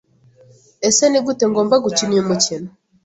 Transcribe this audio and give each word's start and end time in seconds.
ese 0.87 1.03
ni 1.09 1.19
gute 1.25 1.43
ngomba 1.51 1.75
gukina 1.83 2.11
uyu 2.13 2.27
mukino 2.29 2.69